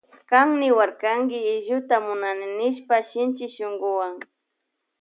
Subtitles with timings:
[0.29, 4.13] Kan niwarkanki illuta munani nishpa shinchi shunkuwan.